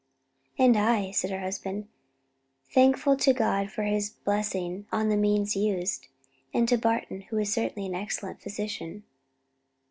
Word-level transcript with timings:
"And 0.57 0.75
I," 0.77 1.11
said 1.11 1.29
her 1.29 1.41
husband; 1.41 1.87
"thankful 2.73 3.15
to 3.17 3.33
God 3.35 3.69
for 3.71 3.83
his 3.83 4.09
blessing 4.09 4.87
on 4.91 5.09
the 5.09 5.15
means 5.15 5.55
used, 5.55 6.07
and 6.55 6.67
to 6.69 6.75
Barton, 6.77 7.21
who 7.29 7.37
is 7.37 7.53
certainly 7.53 7.85
an 7.87 7.93
excellent 7.93 8.41
physician." 8.41 9.03